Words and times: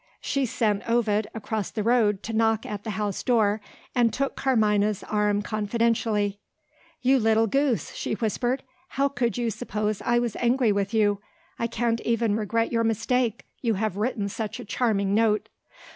She 0.19 0.47
sent 0.47 0.89
Ovid 0.89 1.27
across 1.35 1.69
the 1.69 1.83
road 1.83 2.23
to 2.23 2.33
knock 2.33 2.65
at 2.65 2.83
the 2.83 2.89
house 2.97 3.21
door, 3.21 3.61
and 3.93 4.11
took 4.11 4.35
Carmina's 4.35 5.03
arm 5.03 5.43
confidentially. 5.43 6.39
"You 7.03 7.19
little 7.19 7.45
goose!" 7.45 7.91
she 7.93 8.13
whispered, 8.13 8.63
"how 8.87 9.09
could 9.09 9.37
you 9.37 9.51
suppose 9.51 10.01
I 10.01 10.17
was 10.17 10.35
angry 10.37 10.71
with 10.71 10.91
you? 10.91 11.21
I 11.59 11.67
can't 11.67 12.01
even 12.01 12.35
regret 12.35 12.71
your 12.71 12.83
mistake, 12.83 13.45
you 13.61 13.75
have 13.75 13.95
written 13.95 14.27
such 14.27 14.59
a 14.59 14.65
charming 14.65 15.13
note." 15.13 15.49